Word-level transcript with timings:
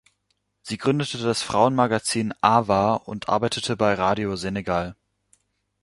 Sie 0.63 0.79
gründete 0.79 1.19
das 1.19 1.43
Frauenmagazin 1.43 2.33
"Awa" 2.41 2.95
und 2.95 3.29
arbeitete 3.29 3.77
bei 3.77 3.93
Radio 3.93 4.35
Senegal. 4.35 4.95